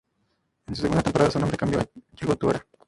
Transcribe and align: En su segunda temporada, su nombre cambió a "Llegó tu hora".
En 0.65 0.75
su 0.75 0.81
segunda 0.81 1.03
temporada, 1.03 1.29
su 1.29 1.37
nombre 1.39 1.57
cambió 1.59 1.79
a 1.79 1.87
"Llegó 2.19 2.35
tu 2.35 2.47
hora". 2.47 2.65